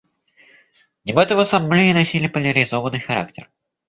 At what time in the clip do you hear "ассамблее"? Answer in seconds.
1.41-1.93